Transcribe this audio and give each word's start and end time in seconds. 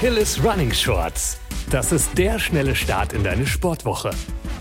Achilles 0.00 0.42
Running 0.42 0.72
Shorts. 0.72 1.36
Das 1.68 1.92
ist 1.92 2.16
der 2.16 2.38
schnelle 2.38 2.74
Start 2.74 3.12
in 3.12 3.22
deine 3.22 3.46
Sportwoche. 3.46 4.12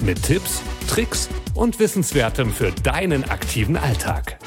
Mit 0.01 0.21
Tipps, 0.21 0.61
Tricks 0.89 1.29
und 1.53 1.79
Wissenswertem 1.79 2.51
für 2.51 2.73
deinen 2.83 3.23
aktiven 3.23 3.77
Alltag. 3.77 4.37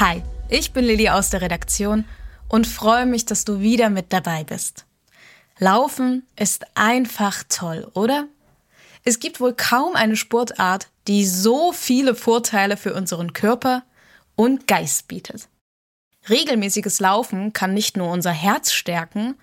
Hi, 0.00 0.22
ich 0.48 0.72
bin 0.72 0.86
Lilly 0.86 1.10
aus 1.10 1.28
der 1.28 1.42
Redaktion 1.42 2.06
und 2.48 2.66
freue 2.66 3.04
mich, 3.04 3.26
dass 3.26 3.44
du 3.44 3.60
wieder 3.60 3.90
mit 3.90 4.14
dabei 4.14 4.44
bist. 4.44 4.86
Laufen 5.58 6.26
ist 6.34 6.64
einfach 6.74 7.44
toll, 7.50 7.86
oder? 7.92 8.28
Es 9.04 9.20
gibt 9.20 9.40
wohl 9.40 9.52
kaum 9.52 9.94
eine 9.94 10.16
Sportart, 10.16 10.88
die 11.06 11.26
so 11.26 11.72
viele 11.72 12.14
Vorteile 12.14 12.78
für 12.78 12.94
unseren 12.94 13.34
Körper 13.34 13.82
und 14.36 14.66
Geist 14.66 15.06
bietet. 15.06 15.50
Regelmäßiges 16.28 17.00
Laufen 17.00 17.52
kann 17.52 17.74
nicht 17.74 17.96
nur 17.96 18.10
unser 18.10 18.32
Herz 18.32 18.72
stärken, 18.72 19.34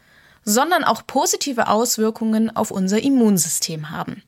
sondern 0.43 0.83
auch 0.83 1.05
positive 1.07 1.67
Auswirkungen 1.67 2.55
auf 2.55 2.71
unser 2.71 3.01
Immunsystem 3.01 3.89
haben. 3.89 4.21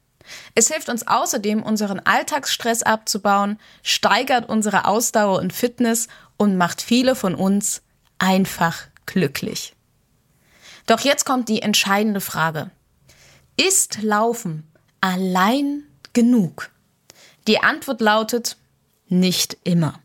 Es 0.56 0.70
hilft 0.70 0.90
uns 0.90 1.08
außerdem, 1.08 1.64
unseren 1.64 2.00
Alltagsstress 2.00 2.84
abzubauen, 2.84 3.60
steigert 3.84 4.50
unsere 4.50 4.86
Ausdauer 4.86 5.40
und 5.40 5.54
Fitness 5.54 6.08
und 6.36 6.58
macht 6.58 6.82
viele 6.82 7.16
von 7.16 7.36
uns 7.36 7.82
einfach 8.20 8.88
glücklich. 9.06 9.74
Doch 10.86 11.02
jetzt 11.02 11.26
kommt 11.26 11.50
die 11.50 11.62
entscheidende 11.62 12.22
Frage. 12.22 12.72
Ist 13.56 14.02
Laufen 14.02 14.68
allein 15.02 15.84
genug? 16.14 16.72
Die 17.48 17.60
Antwort 17.60 18.02
lautet 18.02 18.58
nicht 19.08 19.58
immer. 19.64 20.00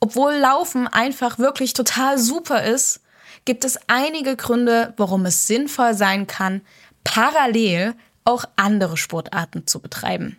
Obwohl 0.00 0.34
Laufen 0.34 0.86
einfach 0.88 1.38
wirklich 1.38 1.72
total 1.72 2.18
super 2.18 2.64
ist, 2.64 3.00
gibt 3.44 3.64
es 3.64 3.78
einige 3.86 4.36
Gründe, 4.36 4.92
warum 4.96 5.24
es 5.26 5.46
sinnvoll 5.46 5.94
sein 5.94 6.26
kann, 6.26 6.60
parallel 7.04 7.94
auch 8.24 8.44
andere 8.56 8.96
Sportarten 8.96 9.66
zu 9.66 9.80
betreiben. 9.80 10.36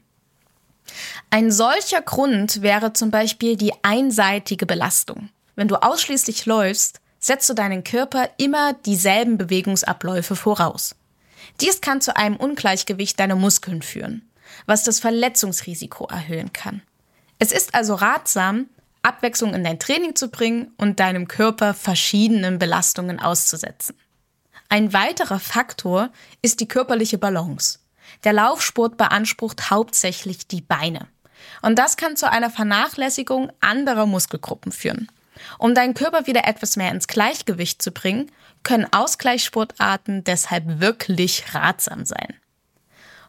Ein 1.29 1.51
solcher 1.51 2.01
Grund 2.01 2.61
wäre 2.61 2.93
zum 2.93 3.11
Beispiel 3.11 3.57
die 3.57 3.73
einseitige 3.81 4.65
Belastung. 4.65 5.29
Wenn 5.55 5.67
du 5.67 5.75
ausschließlich 5.81 6.45
läufst, 6.45 7.01
setzt 7.19 7.49
du 7.49 7.53
deinen 7.53 7.83
Körper 7.83 8.29
immer 8.37 8.73
dieselben 8.73 9.37
Bewegungsabläufe 9.37 10.35
voraus. 10.35 10.95
Dies 11.61 11.81
kann 11.81 12.01
zu 12.01 12.15
einem 12.15 12.35
Ungleichgewicht 12.35 13.19
deiner 13.19 13.35
Muskeln 13.35 13.81
führen, 13.81 14.29
was 14.65 14.83
das 14.83 14.99
Verletzungsrisiko 14.99 16.05
erhöhen 16.05 16.53
kann. 16.53 16.81
Es 17.39 17.51
ist 17.51 17.73
also 17.73 17.95
ratsam, 17.95 18.67
Abwechslung 19.07 19.53
in 19.53 19.63
dein 19.63 19.79
Training 19.79 20.15
zu 20.15 20.29
bringen 20.29 20.73
und 20.77 20.99
deinem 20.99 21.27
Körper 21.27 21.73
verschiedenen 21.73 22.59
Belastungen 22.59 23.19
auszusetzen. 23.19 23.95
Ein 24.69 24.93
weiterer 24.93 25.39
Faktor 25.39 26.09
ist 26.41 26.59
die 26.59 26.67
körperliche 26.67 27.17
Balance. 27.17 27.79
Der 28.23 28.33
Laufsport 28.33 28.97
beansprucht 28.97 29.69
hauptsächlich 29.69 30.47
die 30.47 30.61
Beine. 30.61 31.07
Und 31.61 31.79
das 31.79 31.97
kann 31.97 32.17
zu 32.17 32.29
einer 32.29 32.49
Vernachlässigung 32.49 33.51
anderer 33.61 34.05
Muskelgruppen 34.05 34.71
führen. 34.71 35.09
Um 35.57 35.75
deinen 35.75 35.93
Körper 35.93 36.27
wieder 36.27 36.45
etwas 36.47 36.75
mehr 36.75 36.91
ins 36.91 37.07
Gleichgewicht 37.07 37.81
zu 37.81 37.91
bringen, 37.91 38.31
können 38.63 38.91
Ausgleichssportarten 38.91 40.23
deshalb 40.23 40.79
wirklich 40.79 41.53
ratsam 41.53 42.05
sein. 42.05 42.35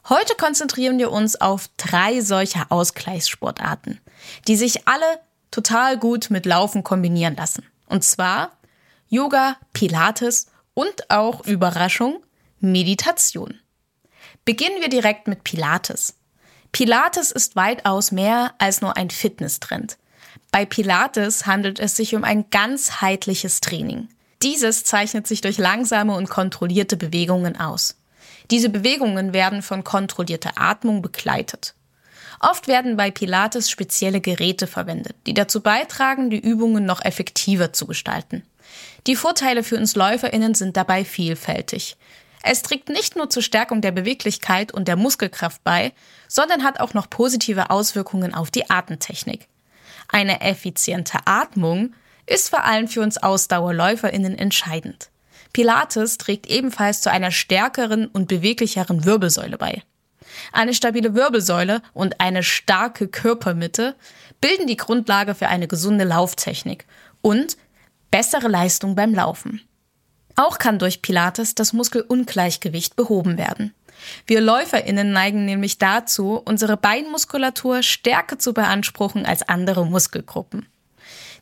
Heute 0.09 0.35
konzentrieren 0.37 0.99
wir 0.99 1.13
uns 1.13 1.39
auf 1.39 1.69
drei 1.77 2.21
solcher 2.21 2.67
Ausgleichssportarten, 2.71 4.01
die 4.47 4.57
sich 4.57 4.89
alle 4.89 5.21
total 5.51 5.99
gut 5.99 6.31
mit 6.31 6.47
Laufen 6.47 6.85
kombinieren 6.85 7.37
lassen. 7.37 7.65
Und 7.87 8.05
zwar 8.05 8.53
Yoga, 9.09 9.57
Pilates 9.73 10.47
und 10.75 11.11
auch 11.11 11.47
Überraschung, 11.47 12.23
Meditation. 12.61 13.59
Beginnen 14.45 14.81
wir 14.81 14.89
direkt 14.89 15.29
mit 15.29 15.45
Pilates. 15.45 16.15
Pilates 16.73 17.33
ist 17.33 17.57
weitaus 17.57 18.13
mehr 18.13 18.55
als 18.59 18.81
nur 18.81 18.97
ein 18.97 19.11
Fitnesstrend. 19.11 19.99
Bei 20.51 20.65
Pilates 20.65 21.47
handelt 21.47 21.79
es 21.79 21.97
sich 21.97 22.15
um 22.15 22.25
ein 22.25 22.51
ganzheitliches 22.51 23.61
Training. 23.61 24.09
Dieses 24.43 24.85
zeichnet 24.85 25.27
sich 25.27 25.41
durch 25.41 25.59
langsame 25.59 26.15
und 26.15 26.29
kontrollierte 26.29 26.97
Bewegungen 26.97 27.59
aus. 27.59 27.97
Diese 28.51 28.69
Bewegungen 28.69 29.33
werden 29.33 29.63
von 29.63 29.85
kontrollierter 29.85 30.53
Atmung 30.57 31.03
begleitet. 31.03 31.75
Oft 32.41 32.69
werden 32.69 32.97
bei 32.97 33.11
Pilates 33.11 33.71
spezielle 33.71 34.21
Geräte 34.21 34.67
verwendet, 34.67 35.17
die 35.27 35.35
dazu 35.35 35.61
beitragen, 35.61 36.31
die 36.31 36.39
Übungen 36.39 36.85
noch 36.85 37.05
effektiver 37.05 37.73
zu 37.73 37.87
gestalten. 37.87 38.43
Die 39.07 39.17
Vorteile 39.17 39.65
für 39.65 39.77
uns 39.77 39.97
Läuferinnen 39.97 40.55
sind 40.55 40.77
dabei 40.77 41.05
vielfältig. 41.05 41.97
Es 42.43 42.63
trägt 42.63 42.89
nicht 42.89 43.17
nur 43.17 43.31
zur 43.31 43.43
Stärkung 43.43 43.81
der 43.81 43.91
Beweglichkeit 43.91 44.73
und 44.73 44.87
der 44.87 44.97
Muskelkraft 44.97 45.65
bei, 45.65 45.93
sondern 46.29 46.63
hat 46.63 46.81
auch 46.81 46.95
noch 46.95 47.11
positive 47.11 47.71
Auswirkungen 47.71 48.35
auf 48.35 48.51
die 48.51 48.71
Atemtechnik. 48.71 49.49
Eine 50.09 50.41
effiziente 50.41 51.19
Atmung 51.25 51.95
ist 52.27 52.49
vor 52.51 52.65
allem 52.65 52.89
für 52.89 53.01
uns 53.01 53.19
Ausdauerläuferinnen 53.19 54.39
entscheidend. 54.39 55.11
Pilates 55.53 56.19
trägt 56.19 56.47
ebenfalls 56.47 57.01
zu 57.01 57.11
einer 57.11 57.31
stärkeren 57.31 58.07
und 58.07 58.29
beweglicheren 58.29 59.05
Wirbelsäule 59.05 59.59
bei. 59.59 59.83
Eine 60.53 60.75
stabile 60.75 61.15
Wirbelsäule 61.15 61.83
und 61.93 62.21
eine 62.21 62.43
starke 62.43 63.09
Körpermitte 63.09 63.95
bilden 64.41 64.67
die 64.67 64.77
Grundlage 64.77 65.35
für 65.35 65.49
eine 65.49 65.69
gesunde 65.69 66.05
Lauftechnik 66.05 66.87
und 67.21 67.57
bessere 68.11 68.49
Leistung 68.49 68.95
beim 68.95 69.15
Laufen. 69.15 69.61
Auch 70.37 70.59
kann 70.59 70.79
durch 70.79 71.03
Pilates 71.03 71.55
das 71.55 71.73
Muskelungleichgewicht 71.73 72.95
behoben 72.95 73.39
werden. 73.39 73.75
Wir 74.27 74.41
Läuferinnen 74.41 75.13
neigen 75.13 75.45
nämlich 75.45 75.79
dazu, 75.79 76.41
unsere 76.45 76.77
Beinmuskulatur 76.77 77.83
stärker 77.83 78.39
zu 78.39 78.55
beanspruchen 78.55 79.27
als 79.27 79.43
andere 79.49 79.85
Muskelgruppen. 79.85 80.67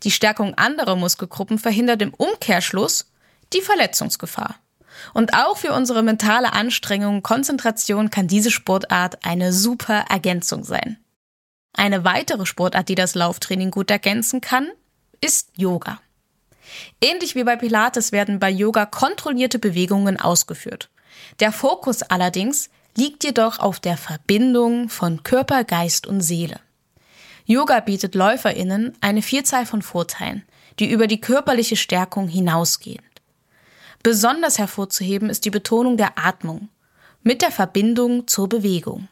Die 0.03 0.11
Stärkung 0.11 0.55
anderer 0.55 0.97
Muskelgruppen 0.97 1.59
verhindert 1.59 2.01
im 2.03 2.15
Umkehrschluss 2.15 3.11
die 3.53 3.61
Verletzungsgefahr. 3.61 4.57
Und 5.15 5.35
auch 5.35 5.57
für 5.57 5.73
unsere 5.73 6.03
mentale 6.03 6.53
Anstrengung 6.53 7.23
Konzentration 7.23 8.11
kann 8.11 8.29
diese 8.29 8.51
Sportart 8.51 9.25
eine 9.25 9.53
super 9.53 10.05
Ergänzung 10.09 10.65
sein. 10.65 10.99
Eine 11.73 12.05
weitere 12.05 12.47
Sportart, 12.47 12.89
die 12.89 12.95
das 12.95 13.15
Lauftraining 13.15 13.71
gut 13.71 13.91
ergänzen 13.91 14.41
kann, 14.41 14.69
ist 15.21 15.51
Yoga. 15.57 16.01
Ähnlich 17.01 17.35
wie 17.35 17.45
bei 17.45 17.57
Pilates 17.57 18.13
werden 18.13 18.39
bei 18.39 18.51
Yoga 18.51 18.87
kontrollierte 18.87 19.59
Bewegungen 19.59 20.19
ausgeführt. 20.19 20.91
Der 21.41 21.53
Fokus 21.53 22.03
allerdings 22.03 22.71
liegt 22.97 23.25
jedoch 23.25 23.59
auf 23.59 23.79
der 23.79 23.97
Verbindung 23.97 24.89
von 24.89 25.23
Körper, 25.23 25.65
Geist 25.65 26.07
und 26.07 26.23
Seele. 26.23 26.61
Yoga 27.45 27.81
bietet 27.81 28.15
Läuferinnen 28.15 28.97
eine 29.01 29.23
Vielzahl 29.23 29.67
von 29.67 29.83
Vorteilen, 29.83 30.43
die 30.81 30.91
über 30.91 31.07
die 31.07 31.21
körperliche 31.21 31.77
Stärkung 31.77 32.27
hinausgehen. 32.27 33.05
Besonders 34.07 34.61
hervorzuheben 34.61 35.31
ist 35.31 35.45
die 35.47 35.51
Betonung 35.51 35.97
der 35.97 36.17
Atmung 36.17 36.69
mit 37.25 37.43
der 37.43 37.51
Verbindung 37.51 38.29
zur 38.29 38.49
Bewegung. 38.49 39.09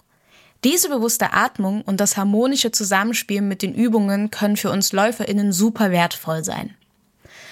Diese 0.62 0.88
bewusste 0.88 1.32
Atmung 1.32 1.82
und 1.82 1.98
das 1.98 2.16
harmonische 2.16 2.70
Zusammenspiel 2.70 3.42
mit 3.42 3.62
den 3.62 3.74
Übungen 3.74 4.30
können 4.30 4.56
für 4.56 4.70
uns 4.70 4.92
Läuferinnen 4.92 5.52
super 5.52 5.90
wertvoll 5.90 6.44
sein. 6.44 6.76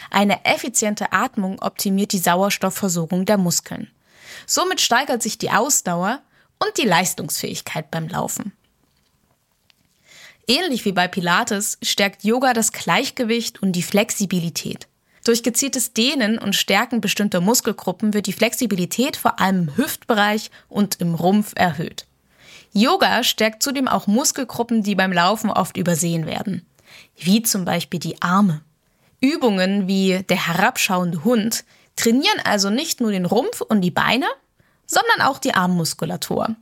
Eine 0.09 0.45
effiziente 0.45 1.13
Atmung 1.13 1.61
optimiert 1.61 2.13
die 2.13 2.19
Sauerstoffversorgung 2.19 3.25
der 3.25 3.39
Muskeln. 3.39 3.91
Somit 4.47 4.81
steigert 4.81 5.21
sich 5.21 5.37
die 5.37 5.51
Ausdauer 5.51 6.23
und 6.61 6.79
die 6.79 6.87
Leistungsfähigkeit 6.87 7.91
beim 7.91 8.07
Laufen. 8.07 8.53
Ähnlich 10.47 10.85
wie 10.85 10.93
bei 10.93 11.09
Pilates 11.09 11.77
stärkt 11.83 12.23
Yoga 12.23 12.53
das 12.53 12.71
Gleichgewicht 12.71 13.61
und 13.61 13.73
die 13.73 13.83
Flexibilität. 13.83 14.87
Durch 15.25 15.43
gezieltes 15.43 15.93
Dehnen 15.93 16.39
und 16.39 16.57
Stärken 16.57 17.01
bestimmter 17.01 17.41
Muskelgruppen 17.41 18.13
wird 18.13 18.27
die 18.27 18.33
Flexibilität 18.33 19.17
vor 19.17 19.39
allem 19.39 19.69
im 19.69 19.77
Hüftbereich 19.77 20.51
und 20.69 21.01
im 21.01 21.15
Rumpf 21.15 21.53
erhöht. 21.55 22.07
Yoga 22.73 23.23
stärkt 23.23 23.63
zudem 23.63 23.87
auch 23.87 24.07
Muskelgruppen, 24.07 24.83
die 24.83 24.95
beim 24.95 25.13
Laufen 25.13 25.51
oft 25.51 25.77
übersehen 25.77 26.27
werden, 26.27 26.67
wie 27.17 27.43
zum 27.43 27.65
Beispiel 27.65 28.01
die 28.01 28.21
Arme. 28.21 28.63
Übungen 29.21 29.87
wie 29.87 30.25
der 30.29 30.49
herabschauende 30.49 31.23
Hund 31.23 31.65
trainieren 31.95 32.41
also 32.45 32.71
nicht 32.71 33.01
nur 33.01 33.13
den 33.13 33.27
Rumpf 33.27 33.61
und 33.61 33.83
die 33.83 33.91
Beine, 33.91 34.27
sondern 34.87 35.21
auch 35.21 35.39
die 35.39 35.55
Armmuskulatur. 35.55 36.57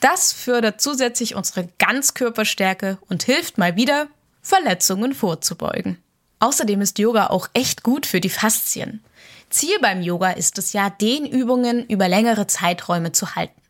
Das 0.00 0.32
fördert 0.32 0.80
zusätzlich 0.80 1.34
unsere 1.34 1.68
Ganzkörperstärke 1.78 2.98
und 3.08 3.24
hilft 3.24 3.58
mal 3.58 3.76
wieder, 3.76 4.06
Verletzungen 4.40 5.12
vorzubeugen. 5.12 5.98
Außerdem 6.40 6.80
ist 6.80 6.98
Yoga 6.98 7.28
auch 7.28 7.48
echt 7.52 7.82
gut 7.82 8.06
für 8.06 8.20
die 8.20 8.30
Faszien. 8.30 9.04
Ziel 9.50 9.78
beim 9.80 10.02
Yoga 10.02 10.30
ist 10.30 10.58
es 10.58 10.72
ja, 10.72 10.90
den 10.90 11.26
Übungen 11.26 11.86
über 11.86 12.08
längere 12.08 12.46
Zeiträume 12.46 13.12
zu 13.12 13.34
halten. 13.34 13.60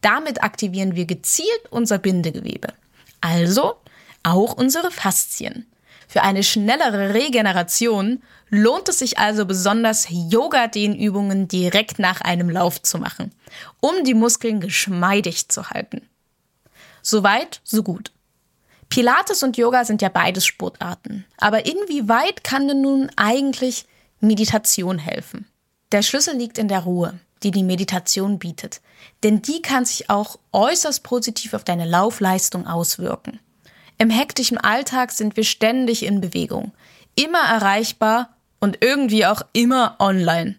Damit 0.00 0.42
aktivieren 0.42 0.96
wir 0.96 1.04
gezielt 1.04 1.48
unser 1.70 1.98
Bindegewebe. 1.98 2.68
Also 3.20 3.76
auch 4.22 4.54
unsere 4.54 4.90
Faszien. 4.90 5.66
Für 6.08 6.22
eine 6.22 6.42
schnellere 6.42 7.14
Regeneration 7.14 8.22
lohnt 8.48 8.88
es 8.88 9.00
sich 9.00 9.18
also 9.18 9.44
besonders, 9.44 10.06
Yoga-Dehnübungen 10.08 11.48
direkt 11.48 11.98
nach 11.98 12.20
einem 12.20 12.48
Lauf 12.48 12.80
zu 12.80 12.98
machen, 12.98 13.32
um 13.80 14.04
die 14.04 14.14
Muskeln 14.14 14.60
geschmeidig 14.60 15.48
zu 15.48 15.70
halten. 15.70 16.08
Soweit, 17.02 17.60
so 17.64 17.82
gut. 17.82 18.12
Pilates 18.88 19.42
und 19.42 19.56
Yoga 19.56 19.84
sind 19.84 20.02
ja 20.02 20.08
beides 20.08 20.46
Sportarten. 20.46 21.24
Aber 21.38 21.66
inwieweit 21.66 22.44
kann 22.44 22.68
denn 22.68 22.82
nun 22.82 23.10
eigentlich 23.16 23.86
Meditation 24.20 24.98
helfen? 24.98 25.46
Der 25.92 26.02
Schlüssel 26.02 26.36
liegt 26.36 26.58
in 26.58 26.68
der 26.68 26.80
Ruhe, 26.80 27.18
die 27.42 27.50
die 27.50 27.62
Meditation 27.62 28.38
bietet. 28.38 28.80
Denn 29.22 29.42
die 29.42 29.62
kann 29.62 29.84
sich 29.84 30.10
auch 30.10 30.38
äußerst 30.52 31.02
positiv 31.02 31.54
auf 31.54 31.64
deine 31.64 31.84
Laufleistung 31.84 32.66
auswirken. 32.66 33.40
Im 33.98 34.10
hektischen 34.10 34.58
Alltag 34.58 35.12
sind 35.12 35.36
wir 35.36 35.44
ständig 35.44 36.04
in 36.04 36.20
Bewegung, 36.20 36.72
immer 37.14 37.40
erreichbar 37.40 38.36
und 38.60 38.78
irgendwie 38.82 39.26
auch 39.26 39.42
immer 39.52 39.96
online. 39.98 40.56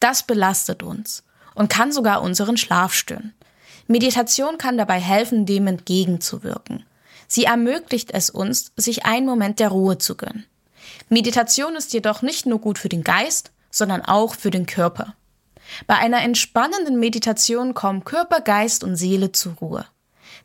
Das 0.00 0.24
belastet 0.24 0.82
uns 0.82 1.24
und 1.54 1.68
kann 1.68 1.92
sogar 1.92 2.22
unseren 2.22 2.56
Schlaf 2.56 2.92
stören. 2.92 3.32
Meditation 3.86 4.58
kann 4.58 4.78
dabei 4.78 4.98
helfen, 4.98 5.46
dem 5.46 5.66
entgegenzuwirken. 5.66 6.84
Sie 7.34 7.46
ermöglicht 7.46 8.12
es 8.12 8.30
uns, 8.30 8.70
sich 8.76 9.06
einen 9.06 9.26
Moment 9.26 9.58
der 9.58 9.70
Ruhe 9.70 9.98
zu 9.98 10.16
gönnen. 10.16 10.46
Meditation 11.08 11.74
ist 11.74 11.92
jedoch 11.92 12.22
nicht 12.22 12.46
nur 12.46 12.60
gut 12.60 12.78
für 12.78 12.88
den 12.88 13.02
Geist, 13.02 13.50
sondern 13.72 14.02
auch 14.02 14.36
für 14.36 14.52
den 14.52 14.66
Körper. 14.66 15.16
Bei 15.88 15.96
einer 15.96 16.22
entspannenden 16.22 17.00
Meditation 17.00 17.74
kommen 17.74 18.04
Körper, 18.04 18.40
Geist 18.40 18.84
und 18.84 18.94
Seele 18.94 19.32
zur 19.32 19.54
Ruhe. 19.54 19.84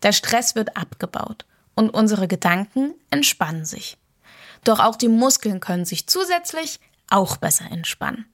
Der 0.01 0.13
Stress 0.13 0.55
wird 0.55 0.77
abgebaut 0.77 1.45
und 1.75 1.91
unsere 1.91 2.27
Gedanken 2.27 2.95
entspannen 3.11 3.65
sich. 3.65 3.99
Doch 4.63 4.79
auch 4.79 4.95
die 4.95 5.09
Muskeln 5.09 5.59
können 5.59 5.85
sich 5.85 6.07
zusätzlich 6.07 6.79
auch 7.11 7.37
besser 7.37 7.69
entspannen. 7.69 8.25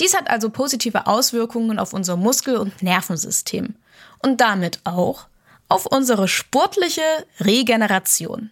Dies 0.00 0.16
hat 0.16 0.28
also 0.28 0.50
positive 0.50 1.06
Auswirkungen 1.06 1.78
auf 1.78 1.92
unser 1.92 2.16
Muskel- 2.16 2.56
und 2.56 2.82
Nervensystem 2.82 3.76
und 4.18 4.40
damit 4.40 4.80
auch 4.82 5.28
auf 5.68 5.86
unsere 5.86 6.28
sportliche 6.28 7.02
Regeneration. 7.40 8.50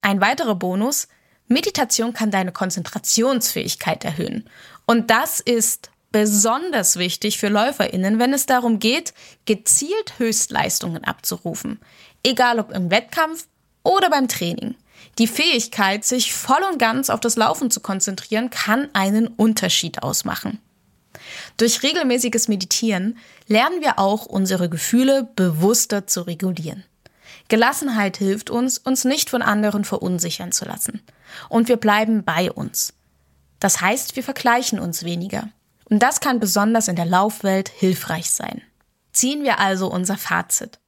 Ein 0.00 0.20
weiterer 0.20 0.54
Bonus, 0.54 1.08
Meditation 1.46 2.12
kann 2.12 2.30
deine 2.30 2.52
Konzentrationsfähigkeit 2.52 4.04
erhöhen. 4.04 4.48
Und 4.86 5.10
das 5.10 5.40
ist 5.40 5.90
besonders 6.10 6.96
wichtig 6.96 7.38
für 7.38 7.48
Läuferinnen, 7.48 8.18
wenn 8.18 8.32
es 8.32 8.46
darum 8.46 8.78
geht, 8.78 9.14
gezielt 9.46 10.18
Höchstleistungen 10.18 11.04
abzurufen, 11.04 11.80
egal 12.22 12.60
ob 12.60 12.72
im 12.72 12.90
Wettkampf 12.90 13.46
oder 13.82 14.10
beim 14.10 14.28
Training. 14.28 14.76
Die 15.18 15.26
Fähigkeit, 15.26 16.04
sich 16.04 16.32
voll 16.32 16.62
und 16.70 16.78
ganz 16.78 17.10
auf 17.10 17.20
das 17.20 17.36
Laufen 17.36 17.70
zu 17.70 17.80
konzentrieren, 17.80 18.50
kann 18.50 18.88
einen 18.92 19.26
Unterschied 19.26 20.02
ausmachen. 20.02 20.60
Durch 21.56 21.82
regelmäßiges 21.82 22.48
Meditieren 22.48 23.18
lernen 23.46 23.80
wir 23.80 23.98
auch, 23.98 24.26
unsere 24.26 24.68
Gefühle 24.68 25.28
bewusster 25.36 26.06
zu 26.06 26.22
regulieren. 26.22 26.84
Gelassenheit 27.48 28.16
hilft 28.16 28.50
uns, 28.50 28.78
uns 28.78 29.04
nicht 29.04 29.30
von 29.30 29.42
anderen 29.42 29.84
verunsichern 29.84 30.52
zu 30.52 30.64
lassen. 30.64 31.02
Und 31.48 31.68
wir 31.68 31.76
bleiben 31.76 32.24
bei 32.24 32.50
uns. 32.50 32.94
Das 33.60 33.80
heißt, 33.80 34.16
wir 34.16 34.24
vergleichen 34.24 34.78
uns 34.78 35.04
weniger. 35.04 35.48
Und 35.84 36.02
das 36.02 36.20
kann 36.20 36.40
besonders 36.40 36.88
in 36.88 36.96
der 36.96 37.04
Laufwelt 37.04 37.68
hilfreich 37.68 38.30
sein. 38.30 38.62
Ziehen 39.12 39.44
wir 39.44 39.58
also 39.58 39.90
unser 39.90 40.16
Fazit. 40.16 40.80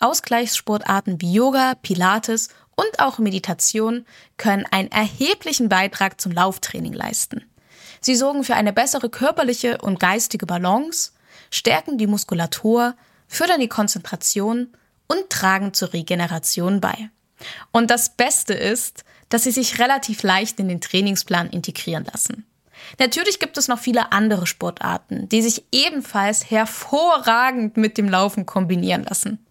Ausgleichssportarten 0.00 1.20
wie 1.20 1.32
Yoga, 1.32 1.74
Pilates 1.80 2.48
und 2.76 3.00
auch 3.00 3.18
Meditation 3.18 4.04
können 4.36 4.66
einen 4.70 4.90
erheblichen 4.90 5.68
Beitrag 5.68 6.20
zum 6.20 6.32
Lauftraining 6.32 6.92
leisten. 6.92 7.44
Sie 8.00 8.14
sorgen 8.14 8.44
für 8.44 8.54
eine 8.54 8.72
bessere 8.72 9.08
körperliche 9.10 9.78
und 9.78 10.00
geistige 10.00 10.46
Balance, 10.46 11.12
stärken 11.50 11.98
die 11.98 12.06
Muskulatur, 12.06 12.94
fördern 13.26 13.60
die 13.60 13.68
Konzentration 13.68 14.68
und 15.06 15.30
tragen 15.30 15.74
zur 15.74 15.92
Regeneration 15.92 16.80
bei. 16.80 17.10
Und 17.72 17.90
das 17.90 18.10
Beste 18.10 18.54
ist, 18.54 19.04
dass 19.28 19.44
sie 19.44 19.50
sich 19.50 19.78
relativ 19.78 20.22
leicht 20.22 20.58
in 20.58 20.68
den 20.68 20.80
Trainingsplan 20.80 21.50
integrieren 21.50 22.06
lassen. 22.10 22.46
Natürlich 22.98 23.38
gibt 23.38 23.58
es 23.58 23.68
noch 23.68 23.78
viele 23.78 24.12
andere 24.12 24.46
Sportarten, 24.46 25.28
die 25.28 25.42
sich 25.42 25.64
ebenfalls 25.72 26.50
hervorragend 26.50 27.76
mit 27.76 27.98
dem 27.98 28.08
Laufen 28.08 28.46
kombinieren 28.46 29.04
lassen. 29.04 29.44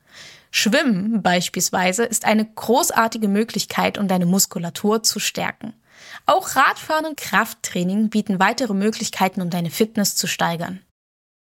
Schwimmen 0.49 1.21
beispielsweise 1.21 2.03
ist 2.05 2.25
eine 2.25 2.45
großartige 2.45 3.27
Möglichkeit, 3.27 3.97
um 3.97 4.07
deine 4.07 4.25
Muskulatur 4.25 5.03
zu 5.03 5.19
stärken. 5.19 5.73
Auch 6.25 6.55
Radfahren 6.55 7.05
und 7.05 7.17
Krafttraining 7.17 8.09
bieten 8.09 8.39
weitere 8.39 8.73
Möglichkeiten, 8.73 9.41
um 9.41 9.49
deine 9.49 9.71
Fitness 9.71 10.15
zu 10.15 10.27
steigern. 10.27 10.81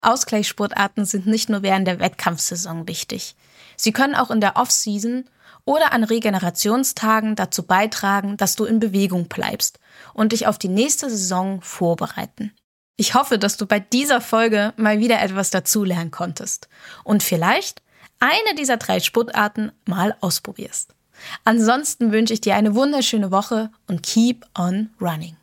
Ausgleichssportarten 0.02 1.04
sind 1.04 1.26
nicht 1.26 1.48
nur 1.48 1.62
während 1.62 1.86
der 1.86 2.00
Wettkampfsaison 2.00 2.86
wichtig. 2.86 3.34
Sie 3.76 3.92
können 3.92 4.14
auch 4.14 4.30
in 4.30 4.40
der 4.40 4.56
Off-Season 4.56 5.24
oder 5.64 5.92
an 5.92 6.04
Regenerationstagen 6.04 7.36
dazu 7.36 7.62
beitragen, 7.62 8.36
dass 8.36 8.56
du 8.56 8.64
in 8.64 8.80
Bewegung 8.80 9.28
bleibst 9.28 9.80
und 10.12 10.32
dich 10.32 10.46
auf 10.46 10.58
die 10.58 10.68
nächste 10.68 11.08
Saison 11.08 11.62
vorbereiten. 11.62 12.52
Ich 12.96 13.14
hoffe, 13.14 13.38
dass 13.38 13.56
du 13.56 13.66
bei 13.66 13.80
dieser 13.80 14.20
Folge 14.20 14.72
mal 14.76 15.00
wieder 15.00 15.20
etwas 15.20 15.50
dazulernen 15.50 16.10
konntest 16.10 16.68
und 17.02 17.22
vielleicht 17.22 17.82
eine 18.20 18.54
dieser 18.56 18.76
drei 18.76 19.00
Sportarten 19.00 19.72
mal 19.86 20.16
ausprobierst. 20.20 20.93
Ansonsten 21.44 22.12
wünsche 22.12 22.34
ich 22.34 22.40
dir 22.40 22.54
eine 22.54 22.74
wunderschöne 22.74 23.30
Woche 23.30 23.70
und 23.86 24.02
keep 24.02 24.44
on 24.56 24.90
running. 25.00 25.36